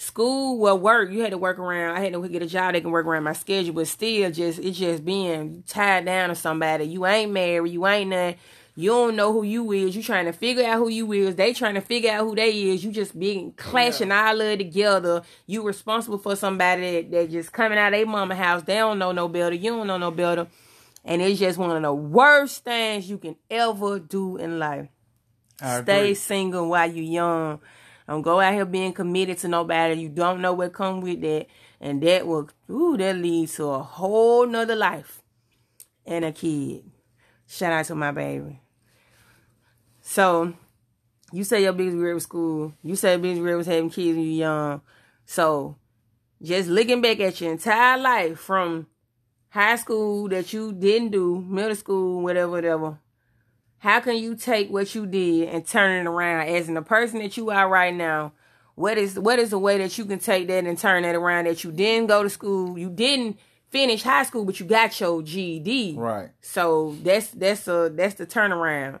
school 0.00 0.58
well 0.58 0.78
work 0.78 1.10
you 1.10 1.22
had 1.22 1.32
to 1.32 1.38
work 1.38 1.58
around 1.58 1.96
i 1.96 2.00
had 2.00 2.12
to 2.12 2.28
get 2.28 2.40
a 2.40 2.46
job 2.46 2.72
that 2.72 2.82
can 2.82 2.92
work 2.92 3.04
around 3.04 3.24
my 3.24 3.32
schedule 3.32 3.74
but 3.74 3.88
still 3.88 4.30
just 4.30 4.60
it's 4.60 4.78
just 4.78 5.04
being 5.04 5.64
tied 5.66 6.04
down 6.04 6.28
to 6.28 6.36
somebody 6.36 6.84
you 6.84 7.04
ain't 7.04 7.32
married 7.32 7.72
you 7.72 7.84
ain't 7.84 8.10
nothing 8.10 8.36
you 8.80 8.90
don't 8.90 9.16
know 9.16 9.32
who 9.32 9.42
you 9.42 9.72
is 9.72 9.96
you 9.96 10.02
trying 10.02 10.26
to 10.26 10.32
figure 10.32 10.64
out 10.64 10.78
who 10.78 10.88
you 10.88 11.10
is 11.12 11.34
they 11.34 11.52
trying 11.52 11.74
to 11.74 11.80
figure 11.80 12.12
out 12.12 12.24
who 12.24 12.34
they 12.34 12.50
is 12.50 12.84
you 12.84 12.92
just 12.92 13.18
being 13.18 13.52
clashing 13.52 14.12
all 14.12 14.40
of 14.40 14.58
together 14.58 15.22
you 15.46 15.62
responsible 15.62 16.18
for 16.18 16.36
somebody 16.36 17.02
that, 17.02 17.10
that 17.10 17.30
just 17.30 17.52
coming 17.52 17.76
out 17.76 17.92
of 17.92 17.98
their 17.98 18.06
mama 18.06 18.36
house 18.36 18.62
they 18.62 18.76
don't 18.76 18.98
know 18.98 19.10
no 19.10 19.26
better 19.26 19.54
you 19.54 19.70
don't 19.70 19.86
know 19.86 19.98
no 19.98 20.10
better 20.12 20.46
and 21.04 21.20
it's 21.20 21.40
just 21.40 21.58
one 21.58 21.74
of 21.74 21.82
the 21.82 21.92
worst 21.92 22.64
things 22.64 23.10
you 23.10 23.18
can 23.18 23.34
ever 23.50 23.98
do 23.98 24.36
in 24.36 24.58
life 24.58 24.88
I 25.60 25.82
Stay 25.82 25.98
agree. 26.00 26.14
single 26.14 26.68
while 26.68 26.90
you 26.90 27.02
young. 27.02 27.60
Don't 28.08 28.22
go 28.22 28.40
out 28.40 28.54
here 28.54 28.64
being 28.64 28.92
committed 28.92 29.38
to 29.38 29.48
nobody. 29.48 30.00
You 30.00 30.08
don't 30.08 30.40
know 30.40 30.52
what 30.52 30.72
come 30.72 31.00
with 31.00 31.20
that. 31.22 31.46
And 31.80 32.02
that 32.02 32.26
will 32.26 32.48
ooh, 32.70 32.96
that 32.96 33.16
leads 33.16 33.56
to 33.56 33.64
a 33.64 33.82
whole 33.82 34.46
nother 34.46 34.76
life. 34.76 35.22
And 36.06 36.24
a 36.24 36.32
kid. 36.32 36.84
Shout 37.46 37.72
out 37.72 37.84
to 37.86 37.94
my 37.94 38.12
baby. 38.12 38.60
So 40.08 40.54
you 41.32 41.44
say 41.44 41.62
your 41.62 41.74
biggest 41.74 41.96
regret 41.96 42.14
was 42.14 42.22
school. 42.22 42.72
You 42.82 42.96
say 42.96 43.10
your 43.10 43.18
biggest 43.18 43.40
regret 43.42 43.58
was 43.58 43.66
having 43.66 43.90
kids 43.90 44.16
when 44.16 44.24
you 44.24 44.32
young. 44.32 44.80
So 45.26 45.76
just 46.42 46.70
looking 46.70 47.02
back 47.02 47.20
at 47.20 47.38
your 47.42 47.52
entire 47.52 47.98
life 47.98 48.38
from 48.38 48.86
high 49.50 49.76
school 49.76 50.26
that 50.30 50.50
you 50.54 50.72
didn't 50.72 51.10
do, 51.10 51.44
middle 51.46 51.74
school, 51.74 52.22
whatever, 52.22 52.50
whatever 52.50 52.98
how 53.78 54.00
can 54.00 54.16
you 54.16 54.34
take 54.34 54.70
what 54.70 54.94
you 54.94 55.06
did 55.06 55.48
and 55.48 55.66
turn 55.66 56.00
it 56.00 56.08
around 56.08 56.48
as 56.48 56.68
in 56.68 56.74
the 56.74 56.82
person 56.82 57.20
that 57.20 57.36
you 57.36 57.50
are 57.50 57.68
right 57.68 57.94
now 57.94 58.32
what 58.74 58.98
is 58.98 59.18
what 59.18 59.38
is 59.38 59.50
the 59.50 59.58
way 59.58 59.78
that 59.78 59.96
you 59.98 60.04
can 60.04 60.18
take 60.18 60.48
that 60.48 60.64
and 60.64 60.78
turn 60.78 61.02
that 61.02 61.14
around 61.14 61.46
that 61.46 61.62
you 61.64 61.70
didn't 61.72 62.08
go 62.08 62.22
to 62.22 62.30
school 62.30 62.78
you 62.78 62.90
didn't 62.90 63.38
finish 63.70 64.02
high 64.02 64.24
school 64.24 64.44
but 64.44 64.58
you 64.58 64.66
got 64.66 64.98
your 65.00 65.22
GED 65.22 65.94
Right. 65.96 66.30
so 66.40 66.96
that's 67.02 67.28
that's 67.28 67.68
a 67.68 67.90
that's 67.94 68.14
the 68.14 68.26
turnaround 68.26 68.98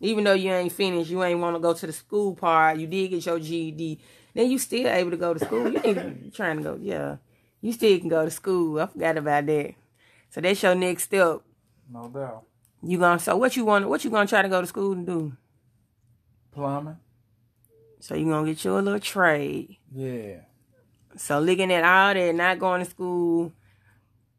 even 0.00 0.24
though 0.24 0.32
you 0.34 0.50
ain't 0.50 0.72
finished 0.72 1.10
you 1.10 1.22
ain't 1.22 1.40
want 1.40 1.54
to 1.54 1.60
go 1.60 1.72
to 1.72 1.86
the 1.86 1.92
school 1.92 2.34
part 2.34 2.78
you 2.78 2.86
did 2.86 3.08
get 3.08 3.26
your 3.26 3.38
GED 3.38 3.98
then 4.34 4.50
you 4.50 4.58
still 4.58 4.88
able 4.88 5.10
to 5.10 5.16
go 5.16 5.34
to 5.34 5.44
school 5.44 5.70
you 5.72 5.80
ain't 5.84 6.34
trying 6.34 6.56
to 6.58 6.62
go 6.62 6.78
yeah 6.80 7.16
you 7.60 7.72
still 7.72 7.98
can 7.98 8.08
go 8.08 8.24
to 8.24 8.30
school 8.30 8.80
I 8.80 8.86
forgot 8.86 9.18
about 9.18 9.46
that 9.46 9.74
so 10.30 10.40
that's 10.40 10.62
your 10.62 10.74
next 10.74 11.04
step 11.04 11.40
No 11.92 12.08
doubt. 12.08 12.44
You 12.82 12.98
gonna 12.98 13.18
so 13.18 13.36
what 13.36 13.56
you 13.56 13.64
want? 13.64 13.88
What 13.88 14.04
you 14.04 14.10
gonna 14.10 14.26
try 14.26 14.42
to 14.42 14.48
go 14.48 14.60
to 14.60 14.66
school 14.66 14.92
and 14.92 15.06
do? 15.06 15.32
Plumbing. 16.52 16.96
So 18.00 18.14
you 18.14 18.24
gonna 18.26 18.46
get 18.46 18.64
you 18.64 18.78
a 18.78 18.80
little 18.80 19.00
trade. 19.00 19.76
Yeah. 19.92 20.36
So 21.16 21.40
looking 21.40 21.72
at 21.72 21.84
all 21.84 22.14
that, 22.14 22.34
not 22.34 22.58
going 22.58 22.82
to 22.84 22.88
school, 22.90 23.52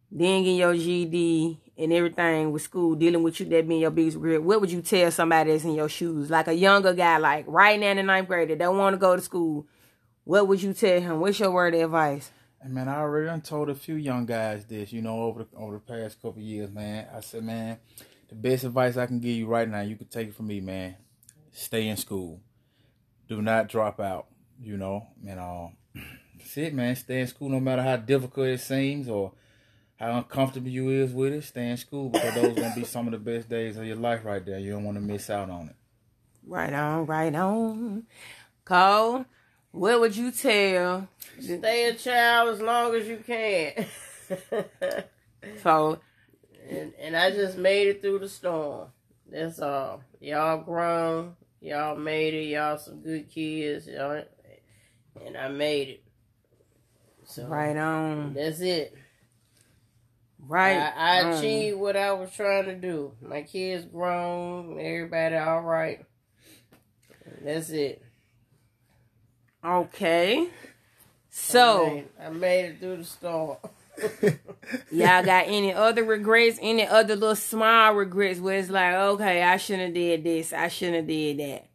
then 0.09 0.43
getting 0.43 0.57
your 0.57 0.73
GD 0.73 1.57
and 1.81 1.91
everything 1.91 2.51
with 2.51 2.61
school, 2.61 2.93
dealing 2.95 3.23
with 3.23 3.39
you 3.39 3.45
that 3.47 3.67
being 3.67 3.81
your 3.81 3.89
biggest 3.89 4.17
regret. 4.17 4.43
What 4.43 4.61
would 4.61 4.71
you 4.71 4.81
tell 4.81 5.09
somebody 5.09 5.51
that's 5.51 5.63
in 5.63 5.73
your 5.73 5.89
shoes, 5.89 6.29
like 6.29 6.47
a 6.47 6.53
younger 6.53 6.93
guy, 6.93 7.17
like 7.17 7.45
right 7.47 7.79
now 7.79 7.87
in 7.87 7.97
the 7.97 8.03
ninth 8.03 8.27
grade, 8.27 8.49
that 8.49 8.59
don't 8.59 8.77
want 8.77 8.93
to 8.93 8.97
go 8.97 9.15
to 9.15 9.21
school? 9.21 9.65
What 10.23 10.47
would 10.47 10.61
you 10.61 10.73
tell 10.73 11.01
him? 11.01 11.19
What's 11.19 11.39
your 11.39 11.51
word 11.51 11.73
of 11.73 11.81
advice? 11.81 12.29
And 12.61 12.75
man, 12.75 12.87
I 12.87 12.97
already 12.97 13.41
told 13.41 13.69
a 13.69 13.75
few 13.75 13.95
young 13.95 14.27
guys 14.27 14.65
this, 14.65 14.93
you 14.93 15.01
know, 15.01 15.23
over 15.23 15.43
the 15.43 15.57
over 15.57 15.73
the 15.73 15.79
past 15.79 16.21
couple 16.21 16.41
years, 16.41 16.69
man. 16.69 17.07
I 17.15 17.21
said, 17.21 17.43
man, 17.43 17.79
the 18.29 18.35
best 18.35 18.63
advice 18.63 18.97
I 18.97 19.07
can 19.07 19.19
give 19.19 19.35
you 19.35 19.47
right 19.47 19.67
now, 19.67 19.81
you 19.81 19.95
can 19.95 20.07
take 20.07 20.27
it 20.27 20.35
from 20.35 20.47
me, 20.47 20.61
man. 20.61 20.95
Stay 21.51 21.87
in 21.87 21.97
school. 21.97 22.39
Do 23.27 23.41
not 23.41 23.67
drop 23.67 23.99
out. 23.99 24.27
You 24.61 24.77
know, 24.77 25.07
and 25.27 25.39
um, 25.39 25.75
that's 26.37 26.55
it, 26.57 26.75
man. 26.75 26.95
Stay 26.95 27.21
in 27.21 27.27
school, 27.27 27.49
no 27.49 27.59
matter 27.59 27.81
how 27.81 27.95
difficult 27.95 28.47
it 28.47 28.61
seems 28.61 29.09
or 29.09 29.31
how 30.01 30.17
uncomfortable 30.17 30.69
you 30.69 30.89
is 30.89 31.13
with 31.13 31.31
it. 31.31 31.43
Stay 31.43 31.69
in 31.69 31.77
school 31.77 32.09
because 32.09 32.33
those 32.33 32.55
gonna 32.55 32.73
be 32.75 32.83
some 32.83 33.05
of 33.07 33.11
the 33.11 33.19
best 33.19 33.47
days 33.47 33.77
of 33.77 33.85
your 33.85 33.97
life 33.97 34.25
right 34.25 34.43
there. 34.43 34.57
You 34.57 34.71
don't 34.71 34.83
want 34.83 34.97
to 34.97 35.01
miss 35.01 35.29
out 35.29 35.49
on 35.51 35.67
it. 35.67 35.75
Right 36.43 36.73
on, 36.73 37.05
right 37.05 37.33
on. 37.35 38.07
Cole, 38.65 39.25
what 39.69 39.99
would 39.99 40.15
you 40.15 40.31
tell? 40.31 41.07
Stay 41.39 41.85
a 41.85 41.93
child 41.93 42.49
as 42.49 42.61
long 42.61 42.95
as 42.95 43.07
you 43.07 43.23
can. 43.25 43.85
So 45.61 45.99
and 46.69 46.93
and 46.99 47.15
I 47.15 47.31
just 47.31 47.57
made 47.57 47.87
it 47.87 48.01
through 48.01 48.19
the 48.19 48.29
storm. 48.29 48.87
That's 49.29 49.59
all. 49.59 50.03
Y'all 50.19 50.63
grown. 50.63 51.35
Y'all 51.59 51.95
made 51.95 52.33
it. 52.33 52.45
Y'all 52.45 52.77
some 52.77 53.01
good 53.01 53.29
kids. 53.29 53.87
Y'all, 53.87 54.23
and 55.23 55.37
I 55.37 55.49
made 55.49 55.89
it. 55.89 56.03
So 57.25 57.45
right 57.45 57.77
on, 57.77 58.33
that's 58.33 58.61
it. 58.61 58.95
Right. 60.47 60.77
I, 60.77 61.19
I 61.19 61.23
on. 61.23 61.33
achieved 61.33 61.77
what 61.77 61.95
I 61.95 62.11
was 62.13 62.31
trying 62.31 62.65
to 62.65 62.75
do. 62.75 63.13
My 63.21 63.41
kids 63.43 63.85
grown. 63.85 64.79
Everybody 64.79 65.35
all 65.35 65.61
right. 65.61 66.05
That's 67.43 67.69
it. 67.69 68.01
Okay. 69.63 70.39
I 70.41 70.49
So 71.29 71.87
made, 71.87 72.07
I 72.19 72.29
made 72.29 72.65
it 72.65 72.79
through 72.79 72.97
the 72.97 73.03
storm. 73.03 73.57
y'all 74.91 75.23
got 75.23 75.47
any 75.47 75.73
other 75.73 76.03
regrets? 76.03 76.57
Any 76.61 76.87
other 76.87 77.15
little 77.15 77.35
small 77.35 77.93
regrets 77.93 78.39
where 78.39 78.57
it's 78.57 78.69
like, 78.69 78.95
okay, 78.95 79.43
I 79.43 79.57
shouldn't 79.57 79.87
have 79.87 79.93
did 79.93 80.23
this. 80.23 80.53
I 80.53 80.67
shouldn't 80.67 80.97
have 80.97 81.07
did 81.07 81.39
that. 81.39 81.67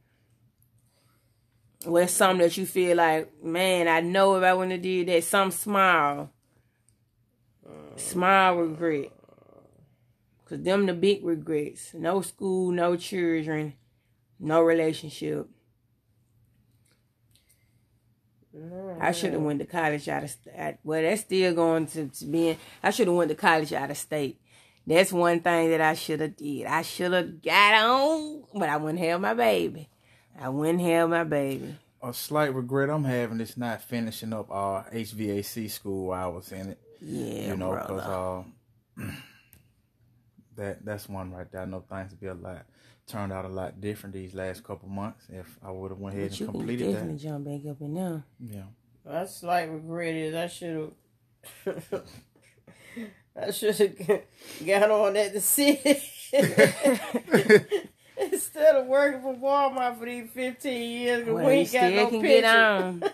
Where 1.89 2.09
something 2.09 2.39
that 2.39 2.57
you 2.57 2.67
feel 2.67 2.97
like, 2.97 3.43
man, 3.45 3.87
I 3.87 4.01
know 4.01 4.37
if 4.37 4.43
I 4.43 4.55
wouldn't 4.55 4.73
have 4.73 4.83
did 4.83 5.09
that, 5.09 5.23
some 5.25 5.53
small, 5.53 6.31
small 7.97 8.57
regret. 8.57 9.13
Cause 10.45 10.63
them 10.63 10.87
the 10.87 10.95
big 10.95 11.25
regrets. 11.25 11.93
No 11.95 12.21
school, 12.21 12.71
no 12.71 12.97
children, 12.97 13.75
no 14.39 14.63
relationship. 14.63 15.49
I 19.01 19.13
should 19.13 19.33
have 19.33 19.43
went 19.43 19.59
to 19.61 19.67
college 19.67 20.09
out 20.09 20.25
of 20.25 20.31
state. 20.31 20.79
Well, 20.83 21.03
that's 21.03 21.23
still 21.23 21.55
going 21.55 21.87
to, 21.89 22.07
to. 22.07 22.57
I 22.83 22.91
should 22.91 23.09
have 23.09 23.17
went 23.17 23.29
to 23.31 23.35
college 23.35 23.73
out 23.73 23.91
of 23.91 23.99
state. 23.99 24.41
That's 24.87 25.13
one 25.13 25.41
thing 25.41 25.71
that 25.71 25.81
I 25.81 25.95
should 25.95 26.21
have 26.21 26.37
did. 26.37 26.67
I 26.67 26.83
should 26.83 27.13
have 27.13 27.43
got 27.43 27.75
on, 27.75 28.45
but 28.55 28.69
I 28.69 28.77
wouldn't 28.77 29.05
have 29.05 29.21
my 29.21 29.35
baby. 29.35 29.89
I 30.41 30.49
wouldn't 30.49 30.81
have 30.81 31.11
my 31.11 31.25
baby. 31.25 31.77
A 32.09 32.13
slight 32.15 32.55
regret 32.55 32.89
I'm 32.89 33.03
having 33.05 33.41
is 33.41 33.57
not 33.57 33.83
finishing 33.83 34.33
up 34.33 34.51
our 34.51 34.85
HVAC 34.93 35.69
school 35.69 36.07
while 36.09 36.25
I 36.25 36.29
was 36.29 36.53
in 36.53 36.71
it. 36.71 36.79
Yeah, 37.01 37.49
you 37.49 37.57
know, 37.57 37.73
because 37.73 38.03
uh, 38.03 38.43
that 40.57 40.85
that's 40.85 41.09
one 41.09 41.33
right 41.33 41.51
there. 41.51 41.63
I 41.63 41.65
know 41.65 41.81
things 41.81 42.13
would 42.13 42.21
be 42.21 42.29
a 42.29 42.35
lot 42.35 42.65
turned 43.07 43.33
out 43.33 43.45
a 43.45 43.49
lot 43.49 43.81
different 43.81 44.13
these 44.15 44.35
last 44.35 44.65
couple 44.65 44.89
months 44.89 45.27
if 45.33 45.59
I 45.65 45.71
would 45.71 45.91
have 45.93 45.99
went 46.01 46.17
ahead 46.17 46.31
But 46.31 46.41
you 46.41 46.47
and 46.47 46.53
can 46.55 46.61
completed 46.61 46.93
definitely 46.93 47.15
that. 47.15 47.23
jump 47.23 47.45
back 47.45 47.71
up 47.71 47.81
in 47.81 47.95
there. 47.95 48.25
Yeah. 48.41 48.63
My 49.05 49.27
slight 49.27 49.71
regret 49.71 50.15
is 50.15 50.35
I 50.35 50.47
should 50.49 50.93
have. 51.65 52.03
I 53.41 53.51
should 53.51 53.77
have 53.77 54.23
got 54.67 54.91
on 54.91 55.17
at 55.17 55.33
the 55.35 55.41
city 55.41 56.01
instead 58.57 58.77
of 58.77 58.87
working 58.87 59.21
for 59.21 59.35
Walmart 59.35 59.99
for 59.99 60.07
these 60.07 60.31
fifteen 60.31 61.01
years. 61.01 61.25
'cause 61.25 61.35
Well, 61.35 61.47
we 61.47 61.53
ain't 61.53 61.73
got 61.73 61.93
no 61.93 62.07
can 62.09 62.21
pension. 62.21 62.41
get 62.41 62.45
on. 62.45 63.03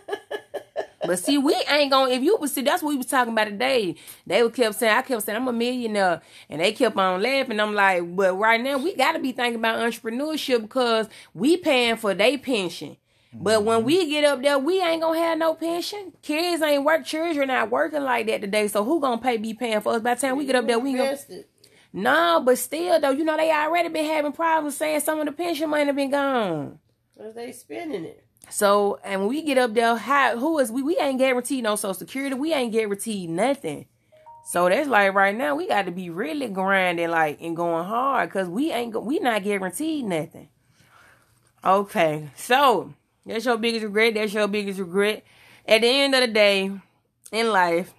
But 1.05 1.19
see, 1.19 1.37
we 1.37 1.53
ain't 1.69 1.91
gonna. 1.91 2.13
If 2.13 2.23
you 2.23 2.37
was 2.37 2.53
see, 2.53 2.63
that's 2.63 2.81
what 2.81 2.91
we 2.91 2.97
was 2.97 3.07
talking 3.07 3.33
about 3.33 3.47
today. 3.47 3.97
They 4.25 4.41
would 4.41 4.55
kept 4.55 4.77
saying, 4.77 4.97
I 4.97 5.03
kept 5.03 5.25
saying, 5.25 5.37
I'm 5.37 5.49
a 5.49 5.53
millionaire, 5.53 6.23
and 6.49 6.61
they 6.61 6.71
kept 6.71 6.97
on 6.97 7.21
laughing. 7.21 7.59
I'm 7.59 7.75
like, 7.75 8.15
but 8.15 8.35
right 8.35 8.61
now 8.61 8.79
we 8.79 8.95
got 8.95 9.15
to 9.15 9.19
be 9.19 9.33
thinking 9.33 9.57
about 9.57 9.81
entrepreneurship 9.81 10.63
because 10.63 11.09
we 11.35 11.57
paying 11.57 11.97
for 11.97 12.15
their 12.15 12.39
pension. 12.39 12.97
But 13.33 13.65
when 13.65 13.79
mm-hmm. 13.79 13.87
we 13.87 14.11
get 14.11 14.25
up 14.25 14.43
there, 14.43 14.61
we 14.61 14.81
ain't 14.81 15.03
gonna 15.03 15.19
have 15.19 15.39
no 15.39 15.55
pension. 15.55 16.13
Kids 16.23 16.63
ain't 16.63 16.85
work. 16.85 17.05
Children 17.05 17.49
not 17.49 17.69
working 17.71 18.05
like 18.05 18.29
that 18.29 18.41
today. 18.41 18.69
So 18.69 18.85
who 18.85 19.01
gonna 19.01 19.21
pay? 19.21 19.39
Be 19.39 19.55
paying 19.55 19.81
for 19.81 19.95
us? 19.95 20.03
By 20.03 20.15
the 20.15 20.21
time 20.21 20.37
we 20.37 20.45
get 20.45 20.55
up 20.55 20.69
there, 20.69 20.79
we 20.79 20.93
gonna. 20.93 21.11
invested. 21.11 21.47
No, 21.93 22.43
but 22.45 22.59
still 22.59 23.01
though, 23.01 23.11
you 23.11 23.25
know 23.25 23.37
they 23.37 23.53
already 23.53 23.89
been 23.89 24.07
having 24.07 24.33
problems 24.33 24.77
saying 24.77 25.01
some 25.01 25.21
of 25.21 25.27
the 25.27 25.33
pension 25.33 25.71
money 25.71 25.93
been 25.93 26.11
gone. 26.11 26.79
Cause 27.17 27.35
they 27.35 27.53
spending 27.53 28.05
it. 28.05 28.25
So, 28.51 28.99
and 29.05 29.21
when 29.21 29.29
we 29.29 29.43
get 29.43 29.59
up 29.59 29.75
there, 29.75 29.97
how 29.97 30.37
who 30.37 30.59
is 30.59 30.73
we? 30.73 30.83
We 30.83 30.97
ain't 30.99 31.19
guaranteed 31.19 31.65
no 31.65 31.77
social 31.77 31.95
security. 31.95 32.35
We 32.35 32.53
ain't 32.53 32.73
guaranteed 32.73 33.31
nothing. 33.31 33.87
So 34.45 34.69
that's 34.69 34.89
like 34.89 35.15
right 35.15 35.37
now 35.37 35.55
we 35.55 35.69
got 35.69 35.87
to 35.87 35.93
be 35.93 36.11
really 36.11 36.49
grinding 36.49 37.11
like 37.11 37.41
and 37.41 37.57
going 37.57 37.85
hard 37.85 38.29
because 38.29 38.49
we 38.49 38.73
ain't 38.73 38.93
go- 38.93 39.01
we 39.01 39.19
not 39.19 39.45
guaranteed 39.45 40.05
nothing. 40.05 40.49
Okay, 41.65 42.29
so 42.37 42.93
that's 43.25 43.45
your 43.45 43.57
biggest 43.57 43.85
regret. 43.85 44.15
That's 44.15 44.35
your 44.35 44.49
biggest 44.49 44.81
regret. 44.81 45.25
At 45.67 45.83
the 45.83 45.87
end 45.87 46.15
of 46.15 46.23
the 46.23 46.27
day, 46.27 46.73
in 47.31 47.53
life, 47.53 47.95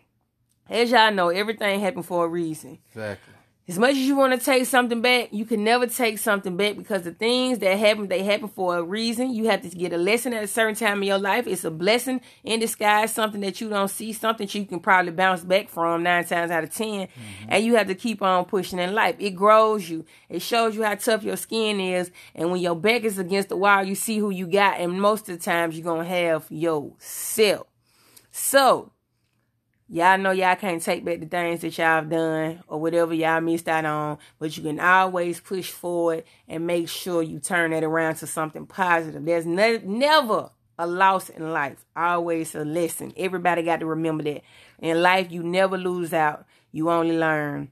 as 0.69 0.91
y'all 0.91 1.13
know, 1.13 1.29
everything 1.29 1.79
happened 1.79 2.05
for 2.05 2.25
a 2.25 2.27
reason 2.27 2.79
Exactly. 2.89 3.32
As 3.65 3.79
much 3.79 3.91
as 3.91 3.99
you 3.99 4.17
want 4.17 4.37
to 4.37 4.45
take 4.45 4.65
something 4.65 5.01
back, 5.01 5.29
you 5.31 5.45
can 5.45 5.63
never 5.63 5.87
take 5.87 6.17
something 6.17 6.57
back 6.57 6.75
because 6.75 7.03
the 7.03 7.13
things 7.13 7.59
that 7.59 7.77
happen, 7.77 8.09
they 8.09 8.21
happen 8.21 8.49
for 8.49 8.77
a 8.77 8.83
reason. 8.83 9.33
You 9.33 9.45
have 9.45 9.61
to 9.61 9.69
get 9.69 9.93
a 9.93 9.97
lesson 9.97 10.33
at 10.33 10.43
a 10.43 10.47
certain 10.47 10.75
time 10.75 10.97
in 10.97 11.07
your 11.07 11.17
life. 11.17 11.47
It's 11.47 11.63
a 11.63 11.71
blessing 11.71 12.19
in 12.43 12.59
disguise, 12.59 13.13
something 13.13 13.39
that 13.39 13.61
you 13.61 13.69
don't 13.69 13.87
see, 13.87 14.11
something 14.11 14.49
you 14.51 14.65
can 14.65 14.81
probably 14.81 15.13
bounce 15.13 15.45
back 15.45 15.69
from 15.69 16.03
nine 16.03 16.25
times 16.25 16.51
out 16.51 16.65
of 16.65 16.73
10 16.73 16.87
mm-hmm. 16.87 17.45
And 17.47 17.63
you 17.63 17.75
have 17.75 17.87
to 17.87 17.95
keep 17.95 18.21
on 18.21 18.43
pushing 18.43 18.79
in 18.79 18.93
life. 18.93 19.15
It 19.17 19.31
grows 19.31 19.89
you. 19.89 20.05
It 20.27 20.41
shows 20.41 20.75
you 20.75 20.83
how 20.83 20.95
tough 20.95 21.23
your 21.23 21.37
skin 21.37 21.79
is. 21.79 22.11
And 22.35 22.51
when 22.51 22.59
your 22.59 22.75
back 22.75 23.03
is 23.03 23.17
against 23.17 23.47
the 23.47 23.55
wall, 23.55 23.83
you 23.83 23.95
see 23.95 24.17
who 24.17 24.29
you 24.29 24.45
got. 24.45 24.81
And 24.81 24.99
most 24.99 25.29
of 25.29 25.37
the 25.37 25.43
times 25.43 25.77
you're 25.77 25.85
going 25.85 26.05
to 26.05 26.13
have 26.13 26.47
yourself. 26.49 27.67
So, 28.29 28.92
Y'all 29.89 30.17
know 30.17 30.31
y'all 30.31 30.55
can't 30.55 30.81
take 30.81 31.03
back 31.05 31.19
the 31.19 31.25
things 31.25 31.61
that 31.61 31.77
y'all 31.77 31.85
have 31.87 32.09
done 32.09 32.63
or 32.67 32.79
whatever 32.79 33.13
y'all 33.13 33.41
missed 33.41 33.67
out 33.67 33.85
on, 33.85 34.17
but 34.39 34.55
you 34.55 34.63
can 34.63 34.79
always 34.79 35.39
push 35.39 35.69
forward 35.71 36.23
and 36.47 36.65
make 36.65 36.87
sure 36.87 37.21
you 37.21 37.37
turn 37.37 37.73
it 37.73 37.83
around 37.83 38.15
to 38.15 38.25
something 38.25 38.65
positive. 38.65 39.23
There's 39.25 39.45
ne- 39.45 39.81
never 39.83 40.49
a 40.79 40.87
loss 40.87 41.29
in 41.29 41.51
life, 41.51 41.85
always 41.95 42.55
a 42.55 42.63
lesson. 42.63 43.13
Everybody 43.17 43.61
got 43.61 43.81
to 43.81 43.85
remember 43.85 44.23
that. 44.23 44.41
In 44.79 45.01
life, 45.01 45.31
you 45.31 45.43
never 45.43 45.77
lose 45.77 46.13
out, 46.13 46.45
you 46.71 46.89
only 46.89 47.17
learn. 47.17 47.71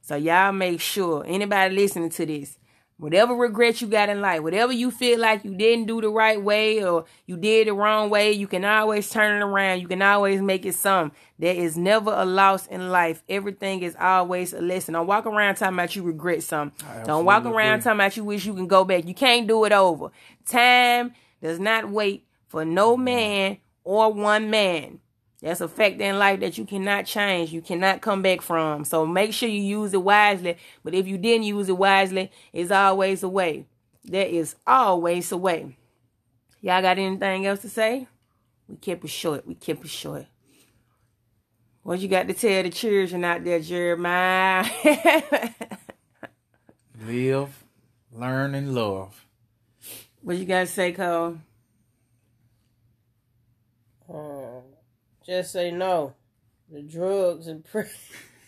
So, 0.00 0.16
y'all 0.16 0.52
make 0.52 0.80
sure 0.80 1.24
anybody 1.26 1.74
listening 1.74 2.10
to 2.10 2.24
this, 2.24 2.56
whatever 2.98 3.34
regret 3.34 3.80
you 3.80 3.86
got 3.86 4.08
in 4.08 4.20
life, 4.20 4.42
whatever 4.42 4.72
you 4.72 4.90
feel 4.90 5.18
like 5.20 5.44
you 5.44 5.54
didn't 5.54 5.86
do 5.86 6.00
the 6.00 6.08
right 6.08 6.42
way 6.42 6.84
or 6.84 7.04
you 7.26 7.36
did 7.36 7.68
the 7.68 7.72
wrong 7.72 8.10
way, 8.10 8.32
you 8.32 8.46
can 8.46 8.64
always 8.64 9.08
turn 9.08 9.40
it 9.40 9.44
around. 9.44 9.80
You 9.80 9.88
can 9.88 10.02
always 10.02 10.42
make 10.42 10.66
it 10.66 10.74
some. 10.74 11.12
There 11.38 11.54
is 11.54 11.76
never 11.76 12.12
a 12.12 12.24
loss 12.24 12.66
in 12.66 12.90
life. 12.90 13.22
Everything 13.28 13.82
is 13.82 13.96
always 13.98 14.52
a 14.52 14.60
lesson. 14.60 14.94
Don't 14.94 15.06
walk 15.06 15.26
around 15.26 15.54
talking 15.54 15.74
about 15.74 15.94
you 15.94 16.02
regret 16.02 16.42
something. 16.42 16.86
Don't 17.04 17.24
walk 17.24 17.44
around 17.44 17.74
agree. 17.74 17.84
talking 17.84 18.00
about 18.00 18.16
you 18.16 18.24
wish 18.24 18.44
you 18.44 18.54
can 18.54 18.66
go 18.66 18.84
back. 18.84 19.06
You 19.06 19.14
can't 19.14 19.46
do 19.46 19.64
it 19.64 19.72
over. 19.72 20.10
Time 20.44 21.14
does 21.40 21.60
not 21.60 21.88
wait 21.88 22.26
for 22.48 22.64
no 22.64 22.94
mm-hmm. 22.94 23.04
man 23.04 23.58
or 23.84 24.12
one 24.12 24.50
man. 24.50 24.98
That's 25.40 25.60
a 25.60 25.68
fact 25.68 26.00
in 26.00 26.18
life 26.18 26.40
that 26.40 26.58
you 26.58 26.64
cannot 26.64 27.06
change. 27.06 27.52
You 27.52 27.62
cannot 27.62 28.00
come 28.00 28.22
back 28.22 28.42
from. 28.42 28.84
So 28.84 29.06
make 29.06 29.32
sure 29.32 29.48
you 29.48 29.60
use 29.60 29.94
it 29.94 30.02
wisely. 30.02 30.56
But 30.82 30.94
if 30.94 31.06
you 31.06 31.16
didn't 31.16 31.44
use 31.44 31.68
it 31.68 31.78
wisely, 31.78 32.32
it's 32.52 32.72
always 32.72 33.22
a 33.22 33.28
way. 33.28 33.66
There 34.04 34.26
is 34.26 34.56
always 34.66 35.30
a 35.30 35.36
way. 35.36 35.76
Y'all 36.60 36.82
got 36.82 36.98
anything 36.98 37.46
else 37.46 37.60
to 37.60 37.68
say? 37.68 38.08
We 38.68 38.76
kept 38.76 39.04
it 39.04 39.10
short. 39.10 39.46
We 39.46 39.54
kept 39.54 39.84
it 39.84 39.90
short. 39.90 40.26
What 41.82 42.00
you 42.00 42.08
got 42.08 42.26
to 42.28 42.34
tell 42.34 42.62
the 42.64 42.70
children 42.70 43.24
out 43.24 43.44
there, 43.44 43.60
Jeremiah? 43.60 44.68
Live, 47.06 47.64
learn, 48.12 48.54
and 48.54 48.74
love. 48.74 49.24
What 50.20 50.36
you 50.36 50.44
got 50.44 50.60
to 50.60 50.66
say, 50.66 50.92
Cole? 50.92 51.38
Um, 54.12 54.37
just 55.28 55.52
say 55.52 55.70
no. 55.70 56.14
The 56.70 56.82
drugs 56.82 57.46
and 57.46 57.64
pre- 57.64 57.84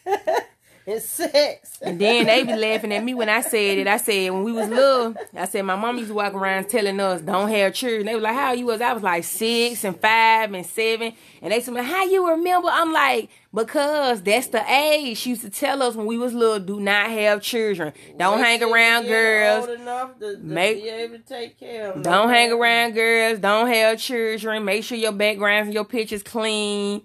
and 0.86 1.02
sex. 1.02 1.78
And 1.82 2.00
then 2.00 2.26
they 2.26 2.42
be 2.44 2.56
laughing 2.56 2.92
at 2.92 3.04
me 3.04 3.14
when 3.14 3.28
I 3.28 3.40
said 3.40 3.78
it. 3.78 3.86
I 3.86 3.96
said 3.96 4.30
when 4.30 4.44
we 4.44 4.52
was 4.52 4.68
little, 4.68 5.14
I 5.34 5.46
said 5.46 5.64
my 5.64 5.76
mom 5.76 5.96
used 5.96 6.08
to 6.08 6.14
walk 6.14 6.34
around 6.34 6.68
telling 6.68 6.98
us 7.00 7.20
don't 7.20 7.48
have 7.50 7.74
children. 7.74 8.06
They 8.06 8.14
was 8.14 8.22
like, 8.22 8.34
"How 8.34 8.52
you 8.52 8.66
was?" 8.66 8.80
I 8.80 8.92
was 8.92 9.02
like 9.02 9.24
six 9.24 9.84
and 9.84 9.98
five 10.00 10.52
and 10.52 10.66
seven, 10.66 11.12
and 11.42 11.52
they 11.52 11.60
said, 11.60 11.76
"How 11.76 12.04
you 12.04 12.28
remember?" 12.30 12.68
I'm 12.70 12.92
like, 12.92 13.30
because 13.52 14.22
that's 14.22 14.48
the 14.48 14.62
age 14.70 15.18
she 15.18 15.30
used 15.30 15.42
to 15.42 15.50
tell 15.50 15.82
us 15.82 15.96
when 15.96 16.06
we 16.06 16.18
was 16.18 16.32
little. 16.32 16.60
Do 16.60 16.80
not 16.80 17.10
have 17.10 17.42
children. 17.42 17.92
Don't 18.16 18.38
Wait 18.38 18.60
hang 18.60 18.62
around 18.62 19.06
girls. 19.06 19.66
To, 19.66 19.76
to 19.76 20.38
Make- 20.40 20.82
be 20.82 20.88
able 20.88 21.18
to 21.18 21.22
take 21.24 21.58
care 21.58 21.88
of 21.88 21.94
them. 21.94 22.02
Don't 22.02 22.28
hang 22.28 22.52
around 22.52 22.92
girls. 22.92 23.38
Don't 23.40 23.68
have 23.68 23.98
children. 23.98 24.64
Make 24.64 24.84
sure 24.84 24.96
your 24.96 25.12
backgrounds 25.12 25.66
and 25.66 25.74
your 25.74 25.84
pictures 25.84 26.22
clean. 26.22 27.02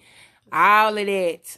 All 0.52 0.98
of 0.98 1.06
that. 1.06 1.58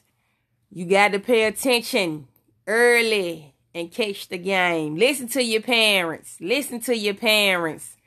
You 0.78 0.86
got 0.86 1.14
to 1.14 1.20
pay 1.20 1.46
attention 1.46 2.28
early 2.68 3.56
and 3.74 3.92
catch 3.92 4.28
the 4.28 4.38
game. 4.38 4.96
Listen 4.96 5.28
to 5.30 5.44
your 5.44 5.64
parents. 5.64 6.38
Listen 6.40 6.80
to 6.82 6.96
your 6.96 7.16
parents. 7.16 7.98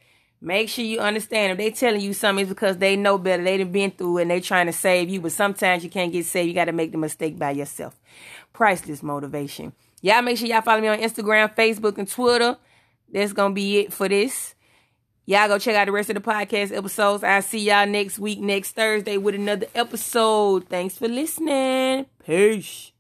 Make 0.40 0.68
sure 0.68 0.84
you 0.84 1.00
understand 1.00 1.50
if 1.50 1.58
they 1.58 1.72
telling 1.72 2.00
you 2.00 2.14
something 2.14 2.44
it's 2.44 2.48
because 2.48 2.76
they 2.76 2.94
know 2.94 3.18
better. 3.18 3.42
They 3.42 3.58
done 3.58 3.72
been 3.72 3.90
through 3.90 4.18
and 4.18 4.30
they 4.30 4.38
trying 4.38 4.66
to 4.66 4.72
save 4.72 5.08
you. 5.08 5.20
But 5.20 5.32
sometimes 5.32 5.82
you 5.82 5.90
can't 5.90 6.12
get 6.12 6.26
saved. 6.26 6.46
You 6.46 6.54
got 6.54 6.66
to 6.66 6.72
make 6.72 6.92
the 6.92 6.98
mistake 6.98 7.36
by 7.36 7.50
yourself. 7.50 7.98
Priceless 8.52 9.02
motivation. 9.02 9.72
Y'all 10.00 10.22
make 10.22 10.38
sure 10.38 10.46
y'all 10.46 10.62
follow 10.62 10.80
me 10.80 10.86
on 10.86 11.00
Instagram, 11.00 11.52
Facebook, 11.56 11.98
and 11.98 12.08
Twitter. 12.08 12.56
That's 13.12 13.32
gonna 13.32 13.52
be 13.52 13.78
it 13.78 13.92
for 13.92 14.08
this. 14.08 14.54
Y'all 15.26 15.48
go 15.48 15.58
check 15.58 15.76
out 15.76 15.86
the 15.86 15.92
rest 15.92 16.10
of 16.10 16.14
the 16.14 16.20
podcast 16.20 16.76
episodes. 16.76 17.22
I'll 17.22 17.42
see 17.42 17.60
y'all 17.60 17.86
next 17.86 18.18
week, 18.18 18.40
next 18.40 18.72
Thursday, 18.72 19.16
with 19.16 19.34
another 19.34 19.66
episode. 19.74 20.68
Thanks 20.68 20.98
for 20.98 21.08
listening. 21.08 22.06
Peace. 22.24 22.92